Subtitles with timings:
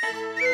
[0.00, 0.38] Música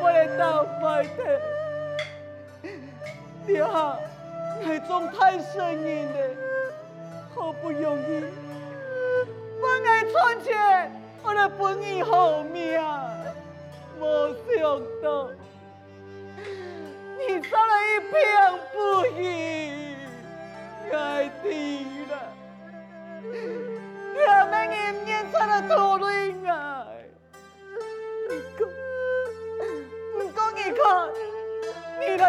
[0.00, 1.08] 我的头发的，
[3.46, 3.98] 娘，
[4.62, 6.16] 你总太生硬了，
[7.34, 8.24] 好不容易，
[9.60, 10.50] 我爱穿起，
[11.22, 12.80] 我来本意好命，
[13.98, 15.28] 没想到，
[17.18, 18.14] 你走了一片
[18.72, 18.76] 不
[19.16, 19.47] 行。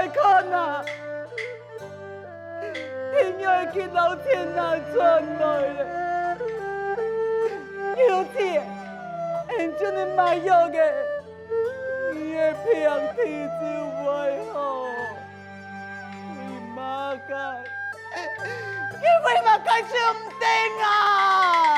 [0.09, 0.83] 看呐、
[3.11, 3.43] 天爷
[3.73, 6.37] 已老天哪转来了，
[7.95, 8.37] 牛子，
[9.49, 10.77] 俺真的妈要的，
[12.13, 13.61] 你也偏天子
[14.05, 14.07] 为
[14.51, 14.87] 何？
[16.33, 16.39] 你
[16.75, 17.33] 妈该，
[18.99, 19.89] 你为嘛该上
[20.81, 21.68] 啊？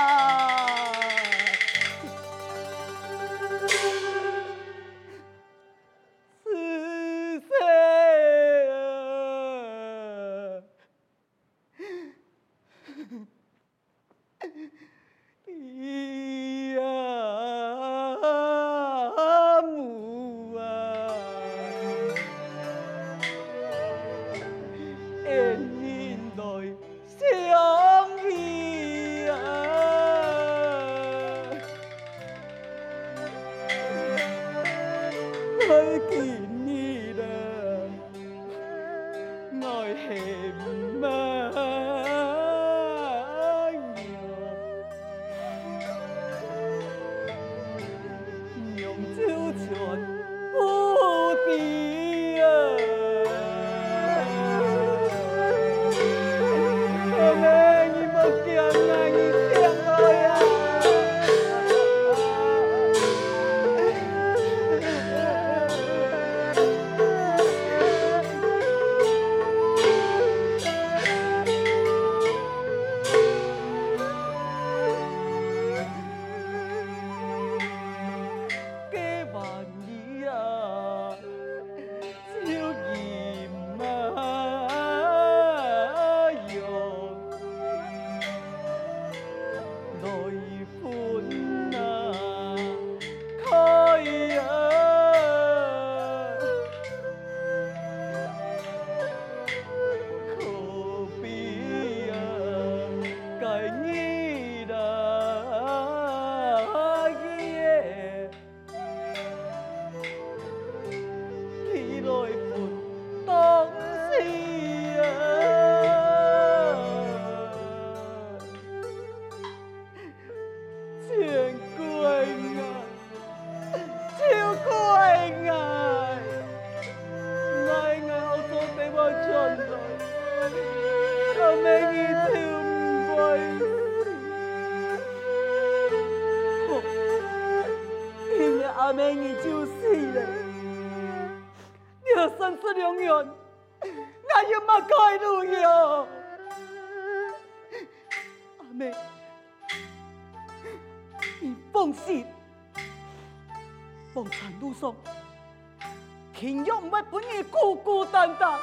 [156.42, 158.60] 天佑唔会把你孤孤单单，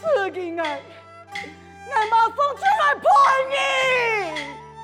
[0.00, 0.80] 自己爱，
[1.90, 3.02] 爱马上出来陪
[3.50, 3.56] 你，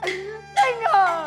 [0.02, 1.24] 定啊！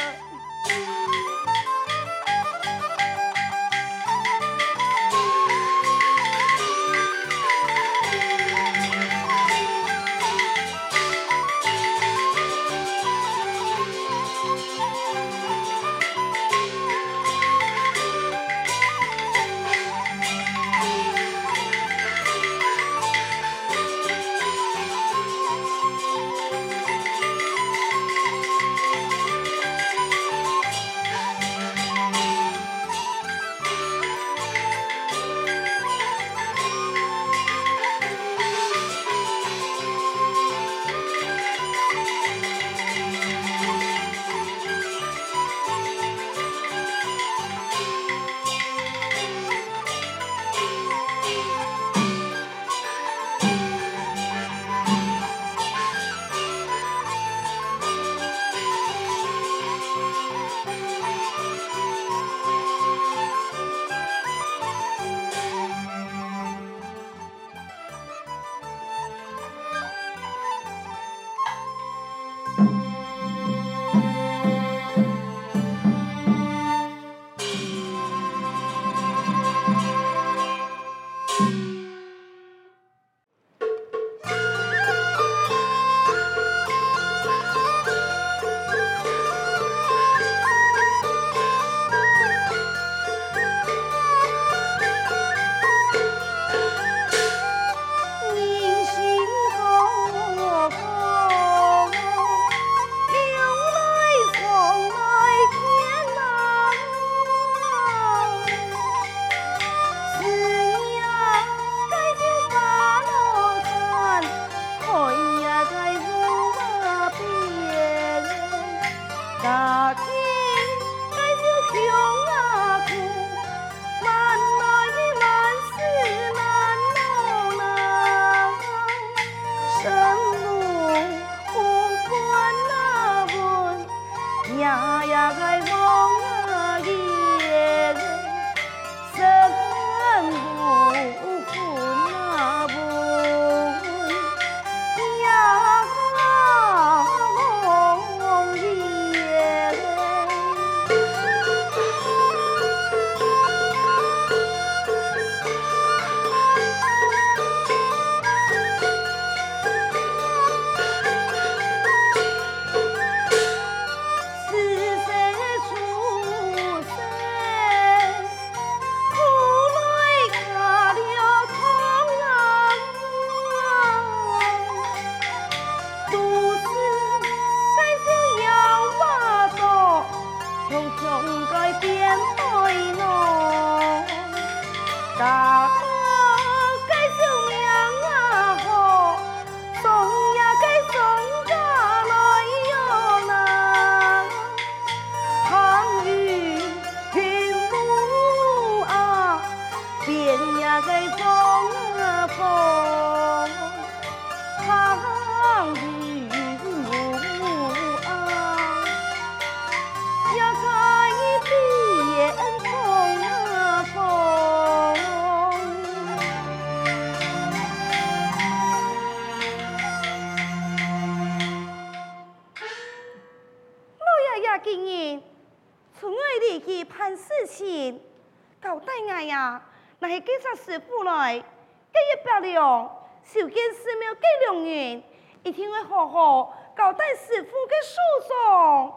[233.31, 235.03] 了，受见寺庙计良缘，
[235.43, 237.95] 一定会好好交代师傅的诉
[238.27, 238.95] 讼。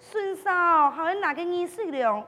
[0.00, 2.26] 孙嫂还会拿个意思了，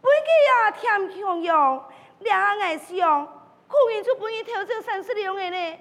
[0.00, 1.84] 本个也添强用，
[2.18, 3.26] 两爱上，
[3.66, 5.78] 可能就不会偷走三十两个呢。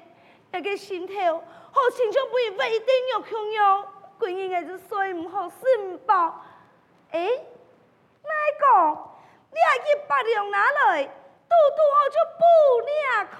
[0.51, 3.87] 那个心头好像就不会为一定要强用，
[4.17, 6.45] 贵人个就睡唔好，睡唔饱。
[7.11, 7.19] 哎，
[8.23, 8.97] 哪个？
[9.51, 11.09] 你还去八两拿来，
[11.47, 12.43] 嘟嘟好就不
[12.89, 12.93] 两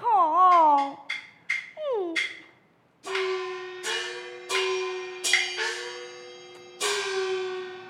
[1.76, 2.14] 嗯。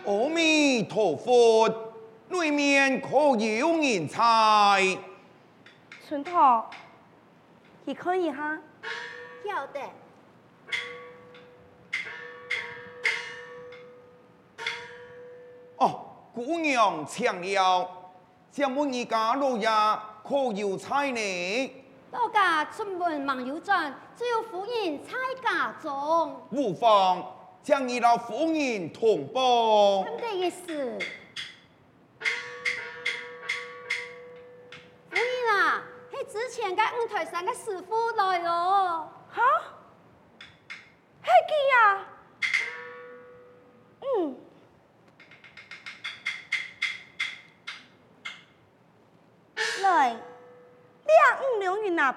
[0.07, 1.69] 阿弥陀佛，
[2.29, 4.99] 里面可有人才？
[6.07, 6.65] 村头，
[7.85, 8.59] 你可以哈？
[9.45, 9.81] 晓得。
[15.79, 18.06] 哦，姑娘请了，
[18.57, 19.69] 想问一家老爷
[20.27, 21.85] 可有才呢？
[22.11, 26.41] 老家出门忙有转，只有夫人在家中。
[26.51, 27.23] 无妨。
[27.63, 30.03] 将你老夫人同报。
[30.05, 30.99] 什么意思。
[35.11, 35.21] 夫人
[35.53, 39.11] 啊，系之前嘅五台山嘅师傅来咯。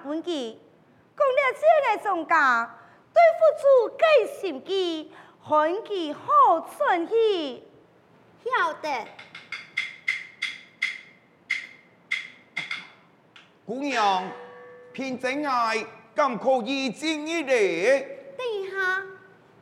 [0.04, 0.60] 本记，
[1.18, 2.78] 讲了这个庄家
[3.14, 5.14] 对付出计心机。
[5.48, 7.68] 看其好顺气，
[8.44, 9.08] 晓得。
[13.66, 14.30] 姑娘，
[14.94, 18.06] 偏真爱，敢可以进一嚟？
[18.38, 19.04] 等一下，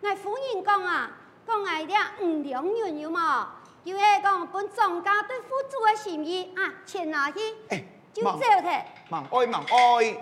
[0.01, 1.11] 我夫人讲啊，
[1.47, 3.45] 讲爱了五两银有冇？
[3.85, 7.39] 就系讲本庄家对付出的心意啊，钱拿去，
[7.69, 8.83] 欸、就走嘅。
[9.09, 10.17] 忙爱忙爱，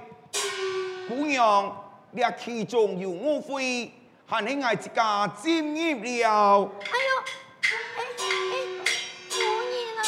[1.07, 1.75] 姑娘，
[2.11, 3.91] 你其中有误会。
[4.27, 6.71] 喊你爱自家进入了。
[6.81, 7.09] 哎呦，
[7.61, 8.23] 哎哎，
[9.29, 9.33] 夫
[9.71, 10.01] 人啊！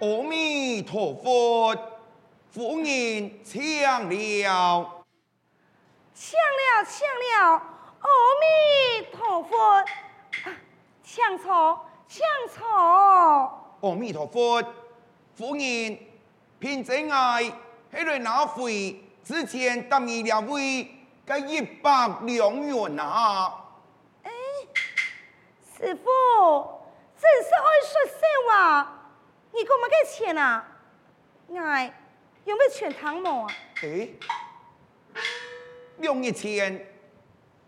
[0.00, 1.74] 阿弥陀佛，
[2.50, 2.86] 夫人
[3.44, 5.04] 请了，
[6.14, 7.62] 请了，请了，
[8.00, 8.08] 阿
[8.40, 8.44] 弥
[9.12, 9.84] 陀佛，
[11.02, 12.22] 请坐，请
[12.56, 12.64] 坐。
[13.80, 14.62] 阿弥陀佛，
[15.36, 15.98] 夫人，
[16.60, 17.42] 凭真爱，
[17.92, 19.00] 喺度拿回。
[19.24, 20.86] 之前答应了位，
[21.24, 23.64] 该一百两元啊！
[24.22, 24.30] 哎，
[25.76, 26.04] 师傅，
[27.18, 29.08] 真是爱说笑话，
[29.52, 30.68] 你讲乜嘅钱啊？
[31.56, 31.92] 哎，
[32.44, 33.54] 有冇全汤冇啊？
[33.82, 34.08] 哎，
[35.96, 36.86] 两亿钱，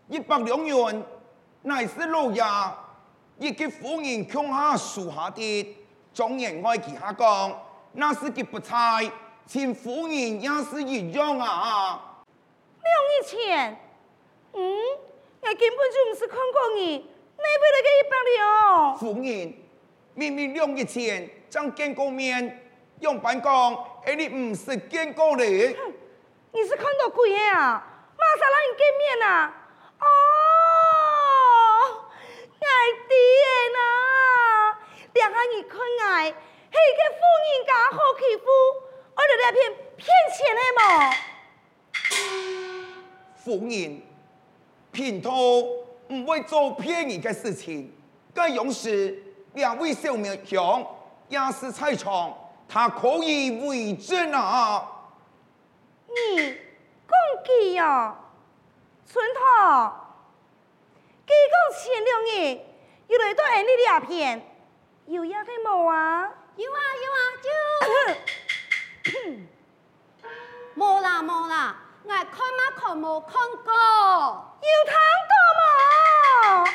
[0.09, 1.03] 一百两元，
[1.63, 2.43] 乃是老爷，
[3.39, 5.75] 一个夫人穷下数下的，
[6.17, 8.99] 众人爱其他讲，那是佢不差。
[9.45, 12.25] 请夫人也是一样啊！
[12.81, 13.79] 两亿钱，
[14.53, 14.59] 嗯，
[15.41, 18.97] 我根本就唔是看过你，哪边来个一百两？
[18.97, 19.53] 夫人，
[20.15, 22.67] 明明两亿钱，将见过面，
[23.01, 25.43] 用板讲，而你唔是见过你。
[25.43, 27.85] 你是看到鬼啊？
[28.17, 29.53] 马上让你见面啊！
[29.99, 30.05] 哦，
[32.59, 32.65] 爱
[33.07, 33.15] 爹
[33.71, 33.79] 呐，
[35.17, 37.19] 两下你看爱，系个富
[37.49, 38.45] 人家好欺负。
[39.15, 41.11] 我哋来骗骗钱的嘛？
[43.35, 43.99] 富人，
[44.91, 45.31] 平头
[46.09, 47.91] 唔会做骗人嘅事情。
[48.31, 50.85] 该勇士两位小妹兄
[51.29, 52.37] 也是在场，
[52.69, 54.87] 他可以为证啊！
[56.09, 58.15] 你讲几呀？
[59.07, 59.91] 村头，
[61.25, 62.59] 几讲前两日
[63.07, 64.45] 又来到俺哋两片，
[65.07, 66.29] 有呀嘅冇啊？
[66.57, 67.47] 有啊有啊，就。
[70.75, 73.31] 冇啦冇啦，我看嘛看冇看
[73.63, 73.73] 过，
[74.61, 74.93] 有睇
[75.29, 76.69] 过冇？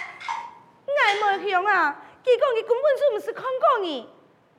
[0.87, 4.09] 我冇想啊，结果你根本就唔是看过你，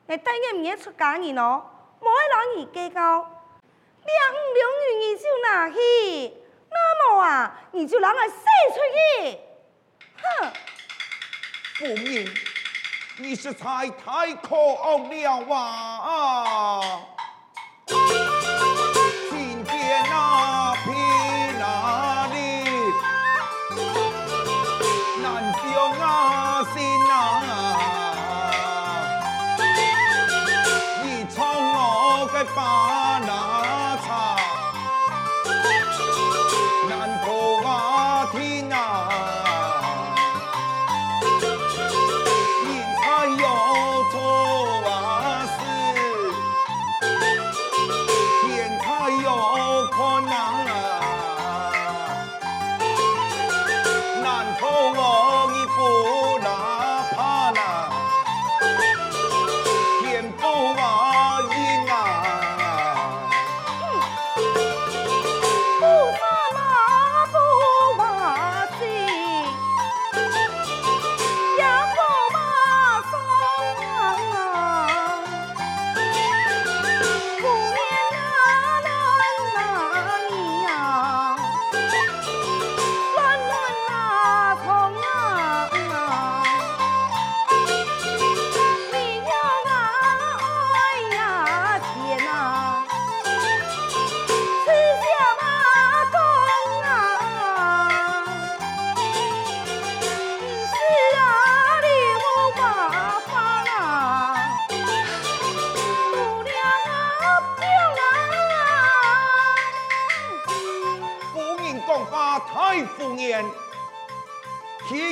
[0.06, 1.68] 你带个唔要出家人咯，
[2.00, 5.78] 冇爱让你计较，两五两元你就拿去，
[6.70, 9.40] 那么啊，你就让我塞出去，
[10.22, 10.54] 哼！
[11.76, 12.28] 夫人，
[13.18, 16.82] 你实在太可恶了啊！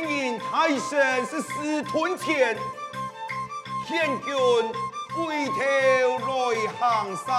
[0.01, 2.57] 天人太神是私吞钱，
[3.87, 4.33] 天君
[5.13, 5.53] 回头
[6.17, 7.29] 来行山，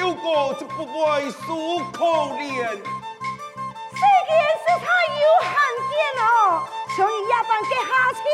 [0.00, 2.04] 后果就不会输可
[2.36, 2.46] 怜。
[3.92, 4.30] 世间
[4.64, 4.86] 是太
[5.20, 5.52] 有罕
[5.90, 5.92] 见
[6.24, 6.26] 哦，
[6.96, 8.24] 所以也办给下钱。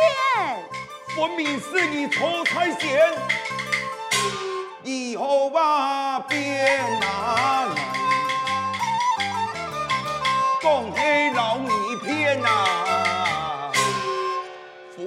[1.16, 3.12] 分明是你错才嫌，
[4.84, 7.74] 以后话别拿来，
[10.60, 12.83] 讲起老二片啊！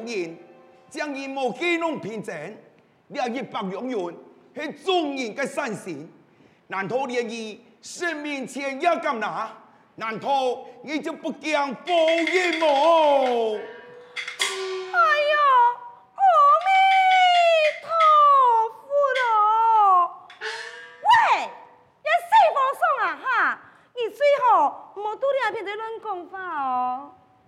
[0.07, 0.37] 夫人，
[0.89, 2.33] 将伊莫记弄平静，
[3.09, 4.15] 两一百两元
[4.55, 6.09] 是众人嘅善心，
[6.67, 9.51] 难道连伊生命钱也敢拿？
[9.95, 11.91] 难道你就不讲报
[12.33, 13.59] 应么？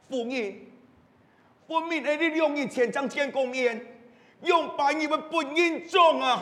[0.09, 0.68] 夫人，
[1.69, 3.79] 分明系你两日前将见过面，
[4.41, 6.41] 用白你们本人种啊！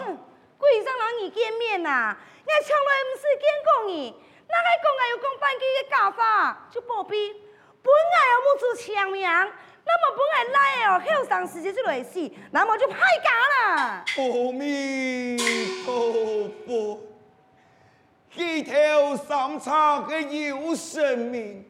[0.57, 7.33] 鬼上两日见面呐、啊，我从来不是见过你，哪个讲我有讲半句的假话就不必。
[7.83, 14.05] 本来要母子强命，那么本来来哦，后生时节就来死，那么就派假啦。
[14.15, 15.37] 阿弥
[15.85, 17.01] 陀佛，
[18.35, 21.65] 一条三叉的有生命，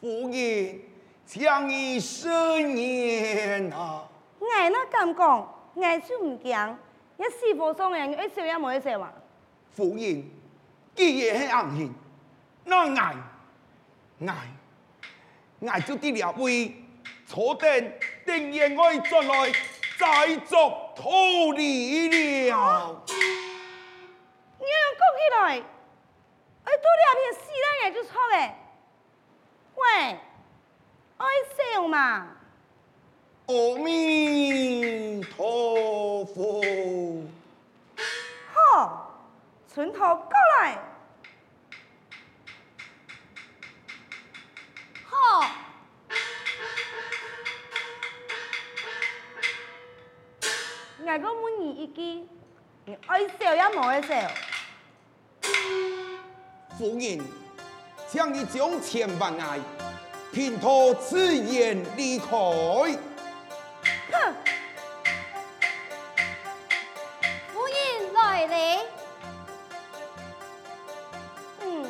[0.00, 0.91] 福人。
[1.32, 4.06] 将以生年啊！
[4.54, 6.78] 爱那敢讲，爱就唔惊。
[7.16, 9.10] 一师傅送人，一笑也冇一笑嘛。
[9.74, 10.30] 夫人，
[10.94, 11.94] 既然系硬性，
[12.64, 13.14] 那爱
[14.26, 14.34] 爱
[15.70, 16.74] 爱就啲两位
[17.24, 17.92] 坐定
[18.26, 19.50] 定然爱转来
[19.98, 21.08] 再作讨
[21.56, 23.02] 理了。
[24.58, 25.62] 你要讲起来，
[26.64, 28.54] 哎，多两片死人爱就错嘞。
[29.76, 30.18] 喂。
[31.22, 32.26] 爱笑嘛！
[33.46, 36.60] 阿弥陀佛！
[38.52, 39.22] 好，
[39.72, 40.78] 从头过来。
[45.04, 45.46] 好，
[50.98, 52.28] 我个问你一句，
[52.84, 54.28] 你爱笑也冇爱笑？
[56.76, 57.20] 夫人，
[58.08, 59.60] 请你将千万爱。
[60.32, 62.26] 凭托此言离开。
[64.10, 64.34] 哼！
[67.52, 68.82] 夫人来了。
[71.60, 71.84] 嗯，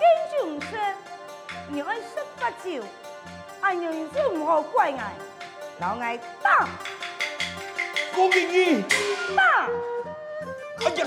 [0.00, 0.78] 跟住唔说，
[1.68, 2.64] 你爱十八招，
[3.60, 4.98] 俺人就唔好怪我，
[5.80, 6.66] 老爱打。
[8.16, 8.82] 我给你
[9.36, 9.68] 打。
[10.86, 11.06] 哎呀！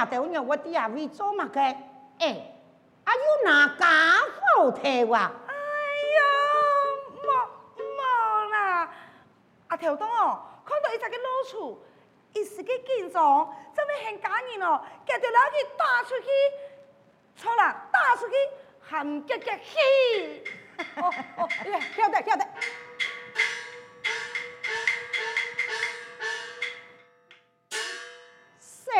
[0.00, 1.76] 阿爹，我啲阿会做乜嘅？
[2.20, 2.54] 诶，
[3.04, 3.86] 阿有哪家
[4.56, 5.30] 好睇哇？
[5.46, 5.52] 哎
[6.16, 6.20] 呀，
[7.22, 7.28] 冇
[7.76, 8.90] 冇啦！
[9.68, 11.84] 阿条东哦，看到一只嘅老鼠，
[12.32, 16.26] 一时个紧张，真系很感人哦，夹住攞去打出去，
[17.36, 18.34] 错啦，打出去
[18.80, 20.42] 含夹夹气。
[20.96, 21.48] 哦哦，
[21.94, 22.46] 晓得晓得。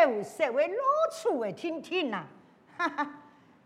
[0.01, 2.25] 小小的老处的听听呐，
[2.79, 3.07] 哈哈，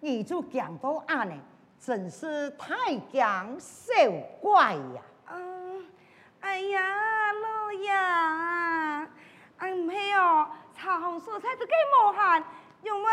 [0.00, 1.34] 你就讲到俺呢，
[1.78, 2.74] 真是太
[3.12, 3.92] 讲小
[4.40, 5.02] 怪呀！
[5.30, 5.86] 嗯，
[6.40, 9.08] 哎呀，老爷啊，
[9.58, 12.44] 俺唔系哦，茶红蔬菜都几无限，
[12.82, 13.08] 用咪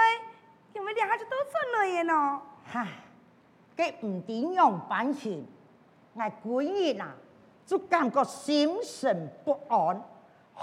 [0.73, 2.39] 用咪两下就都出来嘅喏。
[2.73, 2.87] 哈，
[3.77, 5.43] 佢唔点样办事，
[6.15, 7.11] 俺鬼儿呐，
[7.67, 10.01] 就感觉心神不安。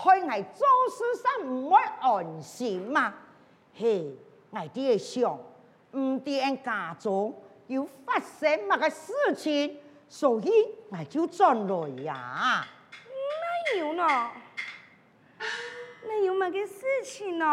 [0.01, 3.13] 开我做事上唔会安心嘛？
[3.75, 4.15] 嘿，
[4.51, 5.37] 我哋想
[5.97, 7.35] 唔点家中
[7.67, 9.77] 有发生乜嘅事情，
[10.09, 10.51] 所以
[10.91, 12.65] 我就转来呀。
[13.75, 14.07] 哪有呢？
[16.07, 17.45] 哪有乜嘅事情呢？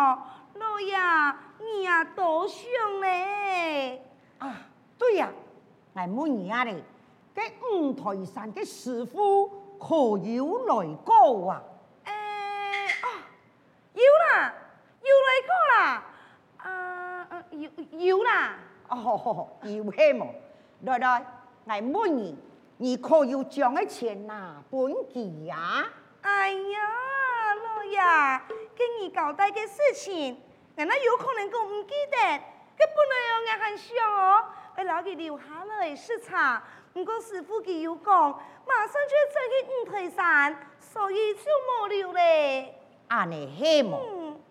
[0.53, 0.95] 老爷，
[1.59, 2.61] 你呀多想
[3.01, 4.03] 嘞。
[4.37, 4.55] 啊，
[4.99, 5.31] 对呀，
[5.93, 6.83] 我问你啊嘞，
[7.33, 7.41] 这
[7.73, 9.47] 五台山嘅师傅
[9.79, 11.63] 可有来过啊？
[14.35, 14.53] 有啦，
[15.01, 16.03] 有来过啦，
[16.57, 17.69] 啊，有
[17.99, 18.57] 有啦，
[18.89, 20.27] 哦，有嘿么？
[20.81, 22.37] 来来，我问你，
[22.77, 25.85] 你可有将个钱拿本记呀？
[26.21, 27.97] 哎呀，老爷，
[28.75, 30.37] 跟你交代嘅事情，
[30.75, 34.45] 人家有可能讲唔记得，佢本来有眼很想哦，
[34.77, 36.61] 要留佢留下来视察。
[36.93, 38.13] 不过师傅佢有讲，
[38.67, 42.75] 马上就要走去五台山，所以就冇留咧。
[43.07, 43.99] 安尼嘿么？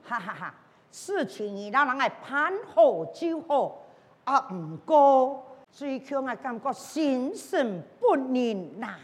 [0.07, 0.55] 哈哈哈！
[0.93, 3.85] 事情伊拉人爱盼好就好，
[4.25, 8.97] 啊，不过最强我感觉心神不宁呐。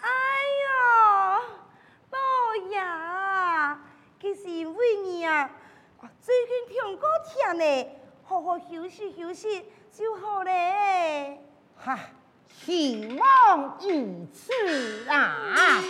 [0.00, 0.08] 哎
[0.64, 1.42] 呦，
[2.10, 2.18] 老
[2.70, 3.76] 爷，
[4.20, 5.50] 其实因为你啊，
[6.20, 7.90] 最近听过天呢，
[8.24, 11.40] 好好休息休息就好咧。
[11.76, 11.98] 哈，
[12.48, 15.80] 希望如此啊。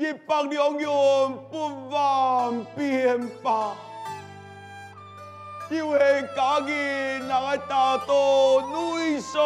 [0.00, 0.88] 一百两元
[1.50, 3.76] 不方便吧？
[5.68, 6.72] 因为家己
[7.28, 9.38] 那个大多内伤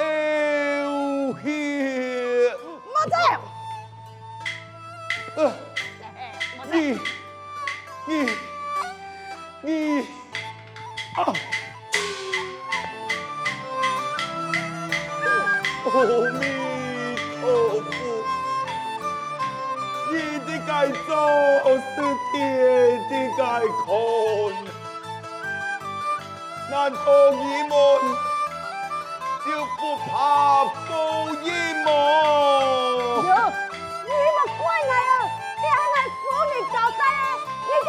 [0.00, 2.52] 有血。
[2.84, 3.16] 莫走！
[5.36, 5.52] 呃，
[6.72, 6.98] 你
[8.06, 8.10] 你。
[9.62, 10.00] 你
[11.16, 11.32] 啊！
[15.84, 15.86] 阿
[21.14, 21.20] 的该
[21.64, 21.82] 做是
[22.32, 22.34] 天
[23.08, 23.42] 的该
[23.84, 23.88] 看，
[26.70, 26.98] 难道
[27.30, 27.70] 你们
[29.44, 29.48] 就
[29.78, 30.12] 不怕
[30.64, 30.90] 报
[31.42, 31.48] 应
[31.84, 31.88] 吗？
[33.22, 35.14] 你莫怪来啊！
[35.56, 37.38] 你还来说你交代啊！
[37.62, 37.88] 你叫